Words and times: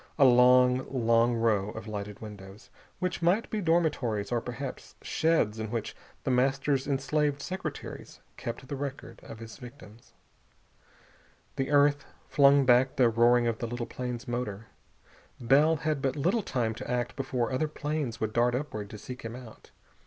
A 0.17 0.25
long, 0.25 0.83
long 0.89 1.35
row 1.35 1.69
of 1.69 1.87
lighted 1.87 2.21
windows, 2.21 2.71
which 2.97 3.21
might 3.21 3.51
be 3.51 3.61
dormitories 3.61 4.31
or 4.31 4.41
perhaps 4.41 4.95
sheds 5.03 5.59
in 5.59 5.69
which 5.69 5.95
The 6.23 6.31
Master's 6.31 6.87
enslaved 6.87 7.39
secretaries 7.39 8.19
kept 8.35 8.67
the 8.67 8.75
record 8.75 9.19
of 9.21 9.37
his 9.37 9.57
victims. 9.57 10.13
The 11.55 11.69
earth 11.69 12.03
flung 12.27 12.65
back 12.65 12.95
the 12.95 13.09
roaring 13.09 13.45
of 13.45 13.59
the 13.59 13.67
little 13.67 13.85
plane's 13.85 14.27
motor. 14.27 14.65
Bell 15.39 15.75
had 15.75 16.01
but 16.01 16.15
little 16.15 16.41
time 16.41 16.73
to 16.73 16.89
act 16.89 17.15
before 17.15 17.51
other 17.51 17.67
planes 17.67 18.19
would 18.19 18.33
dart 18.33 18.55
upward 18.55 18.89
to 18.89 18.97
seek 18.97 19.21
him 19.21 19.35
out. 19.35 19.69